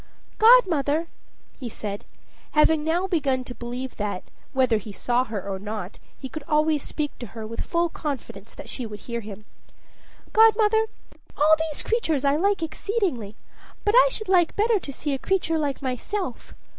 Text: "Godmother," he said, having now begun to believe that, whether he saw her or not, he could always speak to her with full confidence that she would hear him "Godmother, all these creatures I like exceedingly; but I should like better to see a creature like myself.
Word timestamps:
"Godmother," 0.39 1.09
he 1.59 1.69
said, 1.69 2.05
having 2.53 2.83
now 2.83 3.05
begun 3.05 3.43
to 3.43 3.53
believe 3.53 3.97
that, 3.97 4.23
whether 4.51 4.77
he 4.79 4.91
saw 4.91 5.25
her 5.25 5.47
or 5.47 5.59
not, 5.59 5.99
he 6.17 6.27
could 6.27 6.41
always 6.47 6.81
speak 6.81 7.15
to 7.19 7.27
her 7.37 7.45
with 7.45 7.61
full 7.61 7.87
confidence 7.87 8.55
that 8.55 8.67
she 8.67 8.83
would 8.87 9.01
hear 9.01 9.19
him 9.21 9.45
"Godmother, 10.33 10.87
all 11.37 11.55
these 11.69 11.83
creatures 11.83 12.25
I 12.25 12.35
like 12.35 12.63
exceedingly; 12.63 13.35
but 13.85 13.93
I 13.95 14.09
should 14.11 14.27
like 14.27 14.55
better 14.55 14.79
to 14.79 14.91
see 14.91 15.13
a 15.13 15.19
creature 15.19 15.59
like 15.59 15.83
myself. 15.83 16.55